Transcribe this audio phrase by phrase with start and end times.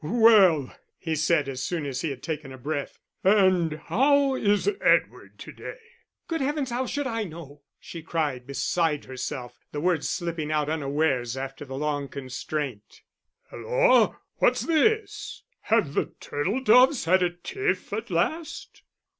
[0.03, 2.97] "Well," he said, as soon as he had taken breath.
[3.23, 5.77] "And how is Edward to day?"
[6.27, 11.37] "Good heavens, how should I know?" she cried, beside herself, the words slipping out unawares
[11.37, 13.03] after the long constraint.
[13.51, 15.43] "Hulloa, what's this?
[15.65, 18.81] Have the turtle doves had a tiff at last?"